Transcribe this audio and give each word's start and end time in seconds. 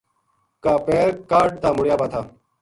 کا 0.63 0.73
پیر 0.85 1.07
کاہڈ 1.29 1.49
تا 1.61 1.69
مڑیا 1.77 1.95
وا 1.99 2.07
تھا 2.11 2.21